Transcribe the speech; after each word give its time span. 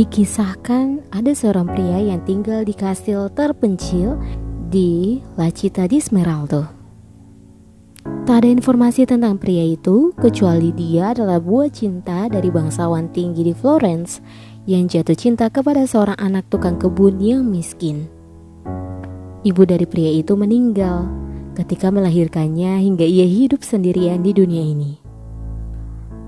Dikisahkan 0.00 1.12
ada 1.12 1.28
seorang 1.36 1.68
pria 1.76 2.00
yang 2.00 2.24
tinggal 2.24 2.64
di 2.64 2.72
kastil 2.72 3.28
terpencil 3.36 4.16
di 4.72 5.20
La 5.36 5.52
Città 5.52 5.84
di 5.84 6.00
Smeraldo. 6.00 6.64
Tak 8.24 8.32
ada 8.40 8.48
informasi 8.48 9.04
tentang 9.04 9.36
pria 9.36 9.60
itu 9.60 10.16
kecuali 10.16 10.72
dia 10.72 11.12
adalah 11.12 11.36
buah 11.36 11.68
cinta 11.68 12.32
dari 12.32 12.48
bangsawan 12.48 13.12
tinggi 13.12 13.44
di 13.44 13.52
Florence 13.52 14.24
yang 14.64 14.88
jatuh 14.88 15.12
cinta 15.12 15.52
kepada 15.52 15.84
seorang 15.84 16.16
anak 16.16 16.48
tukang 16.48 16.80
kebun 16.80 17.20
yang 17.20 17.44
miskin. 17.44 18.08
Ibu 19.44 19.68
dari 19.68 19.84
pria 19.84 20.16
itu 20.16 20.32
meninggal 20.32 21.12
ketika 21.60 21.92
melahirkannya 21.92 22.80
hingga 22.80 23.04
ia 23.04 23.28
hidup 23.28 23.60
sendirian 23.60 24.24
di 24.24 24.32
dunia 24.32 24.64
ini. 24.64 24.96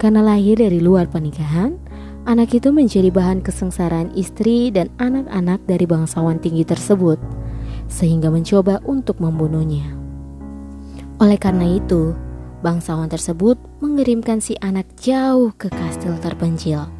Karena 0.00 0.24
lahir 0.24 0.56
dari 0.56 0.80
luar 0.80 1.12
pernikahan, 1.12 1.87
anak 2.28 2.52
itu 2.52 2.68
menjadi 2.68 3.08
bahan 3.08 3.40
kesengsaraan 3.40 4.12
istri 4.12 4.68
dan 4.68 4.92
anak-anak 5.00 5.64
dari 5.64 5.88
bangsawan 5.88 6.36
tinggi 6.36 6.60
tersebut, 6.60 7.16
sehingga 7.88 8.28
mencoba 8.28 8.84
untuk 8.84 9.16
membunuhnya. 9.16 9.96
Oleh 11.24 11.40
karena 11.40 11.64
itu, 11.64 12.12
bangsawan 12.60 13.08
tersebut 13.08 13.56
mengirimkan 13.80 14.44
si 14.44 14.60
anak 14.60 14.84
jauh 15.00 15.56
ke 15.56 15.72
kastil 15.72 16.20
terpencil. 16.20 16.92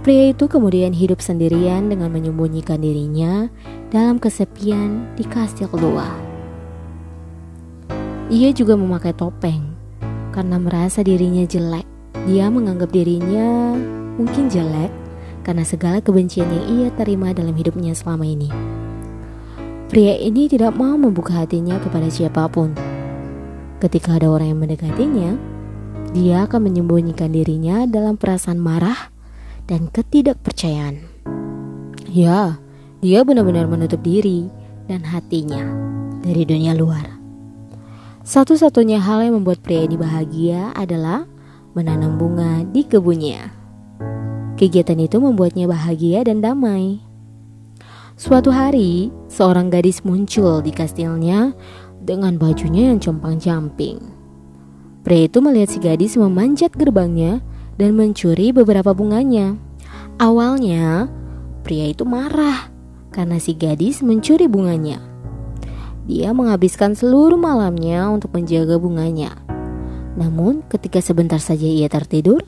Pria 0.00 0.32
itu 0.32 0.48
kemudian 0.48 0.96
hidup 0.96 1.20
sendirian 1.20 1.88
dengan 1.92 2.08
menyembunyikan 2.08 2.80
dirinya 2.80 3.52
dalam 3.92 4.16
kesepian 4.16 5.12
di 5.16 5.24
kastil 5.28 5.68
luar. 5.76 6.12
Ia 8.32 8.48
juga 8.56 8.80
memakai 8.80 9.12
topeng 9.12 9.76
karena 10.32 10.56
merasa 10.56 11.04
dirinya 11.04 11.44
jelek. 11.44 11.93
Dia 12.22 12.46
menganggap 12.46 12.94
dirinya 12.94 13.74
mungkin 14.14 14.46
jelek 14.46 14.94
karena 15.42 15.66
segala 15.66 15.98
kebencian 15.98 16.46
yang 16.48 16.66
ia 16.70 16.88
terima 16.94 17.34
dalam 17.34 17.52
hidupnya 17.52 17.92
selama 17.92 18.22
ini. 18.22 18.48
Pria 19.90 20.16
ini 20.16 20.48
tidak 20.48 20.74
mau 20.78 20.94
membuka 20.94 21.44
hatinya 21.44 21.76
kepada 21.82 22.08
siapa 22.08 22.46
pun. 22.46 22.72
Ketika 23.82 24.16
ada 24.16 24.32
orang 24.32 24.54
yang 24.54 24.60
mendekatinya, 24.64 25.30
dia 26.14 26.48
akan 26.48 26.70
menyembunyikan 26.70 27.34
dirinya 27.34 27.84
dalam 27.90 28.16
perasaan 28.16 28.62
marah 28.62 29.12
dan 29.68 29.90
ketidakpercayaan. 29.92 31.04
Ya, 32.08 32.62
dia 33.04 33.20
benar-benar 33.26 33.68
menutup 33.68 34.00
diri 34.00 34.48
dan 34.88 35.04
hatinya 35.04 35.68
dari 36.24 36.48
dunia 36.48 36.72
luar. 36.72 37.20
Satu-satunya 38.24 39.04
hal 39.04 39.28
yang 39.28 39.36
membuat 39.36 39.60
pria 39.60 39.84
ini 39.84 40.00
bahagia 40.00 40.72
adalah 40.72 41.28
menanam 41.74 42.16
bunga 42.16 42.62
di 42.70 42.86
kebunnya. 42.86 43.50
Kegiatan 44.54 45.02
itu 45.02 45.18
membuatnya 45.18 45.66
bahagia 45.66 46.22
dan 46.22 46.38
damai. 46.38 47.02
Suatu 48.14 48.54
hari, 48.54 49.10
seorang 49.26 49.74
gadis 49.74 50.06
muncul 50.06 50.62
di 50.62 50.70
kastilnya 50.70 51.50
dengan 52.00 52.38
bajunya 52.38 52.94
yang 52.94 53.02
compang-camping. 53.02 53.98
Pria 55.04 55.28
itu 55.28 55.44
melihat 55.44 55.68
si 55.68 55.78
gadis 55.82 56.16
memanjat 56.16 56.72
gerbangnya 56.72 57.44
dan 57.76 57.92
mencuri 57.92 58.56
beberapa 58.56 58.96
bunganya. 58.96 59.58
Awalnya, 60.16 61.12
pria 61.60 61.92
itu 61.92 62.08
marah 62.08 62.72
karena 63.12 63.36
si 63.36 63.52
gadis 63.52 64.00
mencuri 64.00 64.48
bunganya. 64.48 65.02
Dia 66.08 66.32
menghabiskan 66.32 66.96
seluruh 66.96 67.36
malamnya 67.36 68.08
untuk 68.08 68.32
menjaga 68.32 68.80
bunganya. 68.80 69.43
Namun, 70.14 70.62
ketika 70.70 71.02
sebentar 71.02 71.42
saja 71.42 71.66
ia 71.66 71.90
tertidur, 71.90 72.42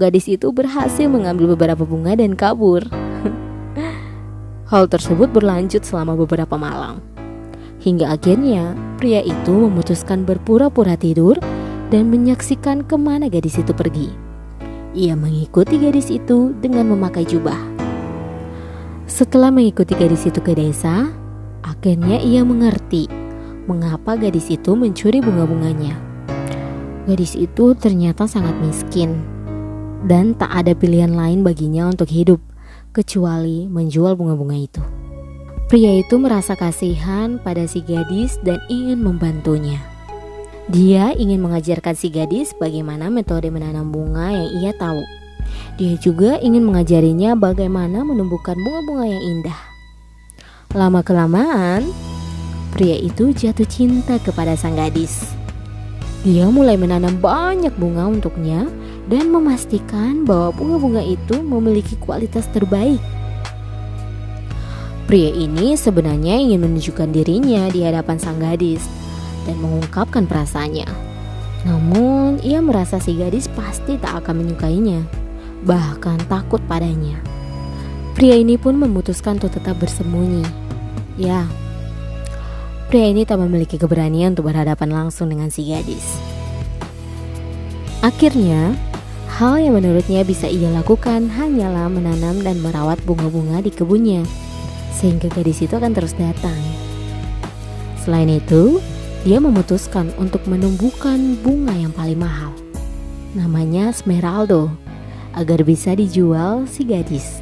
gadis 0.00 0.26
itu 0.28 0.48
berhasil 0.50 1.06
mengambil 1.06 1.52
beberapa 1.56 1.84
bunga 1.84 2.16
dan 2.16 2.36
kabur. 2.36 2.84
Hal 4.70 4.88
tersebut 4.88 5.28
berlanjut 5.30 5.84
selama 5.84 6.16
beberapa 6.16 6.56
malam. 6.56 7.04
Hingga 7.80 8.12
akhirnya, 8.12 8.76
pria 9.00 9.24
itu 9.24 9.52
memutuskan 9.52 10.24
berpura-pura 10.24 10.96
tidur 11.00 11.36
dan 11.88 12.12
menyaksikan 12.12 12.84
ke 12.84 12.96
mana 12.96 13.28
gadis 13.28 13.60
itu 13.60 13.72
pergi. 13.72 14.08
Ia 14.96 15.16
mengikuti 15.16 15.80
gadis 15.80 16.10
itu 16.12 16.52
dengan 16.60 16.92
memakai 16.92 17.24
jubah. 17.24 17.56
Setelah 19.10 19.50
mengikuti 19.50 19.96
gadis 19.96 20.28
itu 20.28 20.38
ke 20.38 20.54
desa, 20.54 21.10
Akhirnya 21.60 22.16
ia 22.20 22.40
mengerti 22.40 23.04
mengapa 23.68 24.16
gadis 24.16 24.48
itu 24.48 24.72
mencuri 24.72 25.20
bunga-bunganya. 25.20 26.09
Gadis 27.10 27.34
itu 27.34 27.74
ternyata 27.74 28.30
sangat 28.30 28.54
miskin 28.62 29.18
dan 30.06 30.30
tak 30.38 30.46
ada 30.62 30.78
pilihan 30.78 31.10
lain 31.10 31.42
baginya 31.42 31.90
untuk 31.90 32.06
hidup 32.06 32.38
kecuali 32.94 33.66
menjual 33.66 34.14
bunga-bunga 34.14 34.54
itu. 34.54 34.82
Pria 35.66 35.98
itu 35.98 36.22
merasa 36.22 36.54
kasihan 36.54 37.42
pada 37.42 37.66
si 37.66 37.82
gadis 37.82 38.38
dan 38.46 38.62
ingin 38.70 39.02
membantunya. 39.02 39.82
Dia 40.70 41.10
ingin 41.18 41.42
mengajarkan 41.42 41.98
si 41.98 42.14
gadis 42.14 42.54
bagaimana 42.54 43.10
metode 43.10 43.50
menanam 43.50 43.90
bunga 43.90 44.30
yang 44.30 44.50
ia 44.62 44.72
tahu. 44.78 45.02
Dia 45.82 45.98
juga 45.98 46.38
ingin 46.38 46.62
mengajarinya 46.62 47.34
bagaimana 47.34 48.06
menumbuhkan 48.06 48.54
bunga-bunga 48.54 49.06
yang 49.10 49.22
indah. 49.34 49.60
Lama-kelamaan, 50.78 51.90
pria 52.70 52.94
itu 53.02 53.34
jatuh 53.34 53.66
cinta 53.66 54.22
kepada 54.22 54.54
sang 54.54 54.78
gadis. 54.78 55.39
Dia 56.20 56.52
mulai 56.52 56.76
menanam 56.76 57.16
banyak 57.16 57.72
bunga 57.80 58.04
untuknya 58.04 58.68
dan 59.08 59.32
memastikan 59.32 60.28
bahwa 60.28 60.52
bunga-bunga 60.52 61.00
itu 61.00 61.40
memiliki 61.40 61.96
kualitas 61.96 62.44
terbaik. 62.52 63.00
Pria 65.08 65.32
ini 65.32 65.74
sebenarnya 65.74 66.38
ingin 66.38 66.60
menunjukkan 66.60 67.10
dirinya 67.10 67.72
di 67.72 67.82
hadapan 67.82 68.20
sang 68.20 68.36
gadis 68.36 68.84
dan 69.48 69.56
mengungkapkan 69.58 70.28
perasaannya. 70.28 70.86
Namun, 71.64 72.38
ia 72.44 72.60
merasa 72.60 73.00
si 73.00 73.16
gadis 73.16 73.48
pasti 73.56 73.96
tak 73.96 74.22
akan 74.22 74.44
menyukainya, 74.44 75.00
bahkan 75.64 76.20
takut 76.28 76.60
padanya. 76.68 77.16
Pria 78.12 78.36
ini 78.36 78.60
pun 78.60 78.76
memutuskan 78.76 79.40
untuk 79.40 79.56
tetap 79.56 79.80
bersembunyi. 79.80 80.44
Ya, 81.16 81.48
pria 82.90 83.06
ini 83.06 83.22
tak 83.22 83.38
memiliki 83.38 83.78
keberanian 83.78 84.34
untuk 84.34 84.50
berhadapan 84.50 84.90
langsung 84.90 85.30
dengan 85.30 85.46
si 85.46 85.62
gadis. 85.70 86.18
Akhirnya, 88.02 88.74
hal 89.30 89.62
yang 89.62 89.78
menurutnya 89.78 90.26
bisa 90.26 90.50
ia 90.50 90.66
lakukan 90.74 91.30
hanyalah 91.30 91.86
menanam 91.86 92.42
dan 92.42 92.58
merawat 92.58 92.98
bunga-bunga 93.06 93.62
di 93.62 93.70
kebunnya, 93.70 94.26
sehingga 94.90 95.30
gadis 95.30 95.62
itu 95.62 95.78
akan 95.78 95.94
terus 95.94 96.18
datang. 96.18 96.58
Selain 98.02 98.26
itu, 98.26 98.82
dia 99.22 99.38
memutuskan 99.38 100.10
untuk 100.18 100.42
menumbuhkan 100.50 101.38
bunga 101.46 101.78
yang 101.78 101.94
paling 101.94 102.18
mahal. 102.18 102.50
Namanya 103.38 103.94
Smeraldo, 103.94 104.66
agar 105.38 105.62
bisa 105.62 105.94
dijual 105.94 106.66
si 106.66 106.82
gadis. 106.82 107.38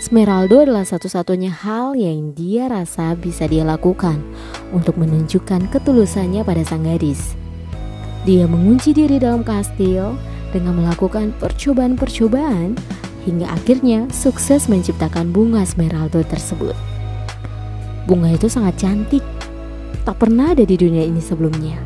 Smeraldo 0.00 0.64
adalah 0.64 0.88
satu-satunya 0.88 1.52
hal 1.52 1.92
yang 1.92 2.32
dia 2.32 2.72
rasa 2.72 3.12
bisa 3.12 3.44
dia 3.44 3.68
lakukan 3.68 4.16
untuk 4.70 4.98
menunjukkan 4.98 5.70
ketulusannya 5.70 6.42
pada 6.46 6.62
sang 6.62 6.86
gadis. 6.86 7.34
Dia 8.28 8.44
mengunci 8.44 8.92
diri 8.92 9.16
dalam 9.16 9.42
kastil 9.42 10.14
dengan 10.54 10.78
melakukan 10.78 11.32
percobaan-percobaan 11.40 12.76
hingga 13.24 13.46
akhirnya 13.50 14.08
sukses 14.12 14.68
menciptakan 14.68 15.32
bunga 15.32 15.64
Smeraldo 15.64 16.24
tersebut. 16.24 16.76
Bunga 18.08 18.32
itu 18.32 18.48
sangat 18.48 18.80
cantik, 18.80 19.22
tak 20.06 20.16
pernah 20.16 20.56
ada 20.56 20.64
di 20.64 20.76
dunia 20.78 21.04
ini 21.04 21.20
sebelumnya. 21.20 21.76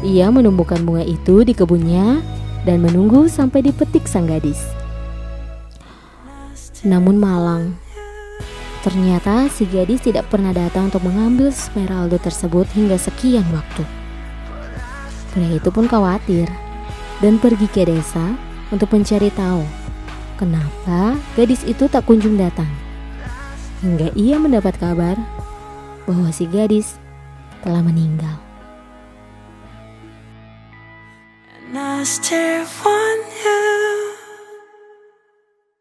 Ia 0.00 0.32
menumbuhkan 0.32 0.80
bunga 0.86 1.04
itu 1.04 1.44
di 1.44 1.52
kebunnya 1.52 2.24
dan 2.64 2.80
menunggu 2.80 3.28
sampai 3.28 3.68
dipetik 3.68 4.08
sang 4.08 4.28
gadis. 4.28 4.60
Namun 6.80 7.20
malang. 7.20 7.76
Ternyata 8.80 9.52
si 9.52 9.68
gadis 9.68 10.00
tidak 10.00 10.32
pernah 10.32 10.56
datang 10.56 10.88
untuk 10.88 11.04
mengambil 11.04 11.52
Smeraldo 11.52 12.16
tersebut 12.16 12.64
hingga 12.72 12.96
sekian 12.96 13.44
waktu. 13.52 13.84
Pria 15.36 15.60
itu 15.60 15.68
pun 15.68 15.84
khawatir 15.84 16.48
dan 17.20 17.36
pergi 17.36 17.68
ke 17.68 17.84
desa 17.84 18.34
untuk 18.72 18.88
mencari 18.96 19.28
tahu 19.36 19.62
kenapa 20.40 21.20
gadis 21.36 21.60
itu 21.68 21.84
tak 21.92 22.08
kunjung 22.08 22.40
datang. 22.40 22.68
Hingga 23.84 24.16
ia 24.16 24.40
mendapat 24.40 24.80
kabar 24.80 25.20
bahwa 26.08 26.32
si 26.32 26.48
gadis 26.48 26.96
telah 27.60 27.84
meninggal. 27.84 28.40
And 31.52 31.76
I 31.76 32.00
still 32.08 32.64
want 32.80 33.28
you. 33.44 33.79